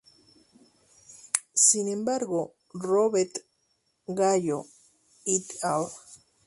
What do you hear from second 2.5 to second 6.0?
Robert Gallo "et al.